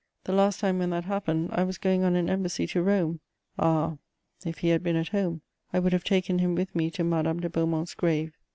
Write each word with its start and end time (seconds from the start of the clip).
The 0.23 0.33
last 0.33 0.59
time 0.61 0.79
when 0.79 0.89
that 0.89 1.03
happened, 1.03 1.49
I 1.51 1.63
was 1.63 1.77
going 1.77 2.03
on 2.03 2.15
an 2.15 2.27
embassy 2.27 2.65
to 2.65 2.81
Rome: 2.81 3.19
ah, 3.59 3.97
if 4.43 4.57
he 4.57 4.69
had 4.69 4.81
been 4.81 4.95
at 4.95 5.09
home, 5.09 5.41
I 5.71 5.77
would 5.77 5.93
have 5.93 6.03
taken 6.03 6.39
him 6.39 6.55
with 6.55 6.75
me 6.75 6.89
to 6.89 7.03
Madame 7.03 7.39
de 7.39 7.51
Beaumont's 7.51 7.93
grave! 7.93 8.33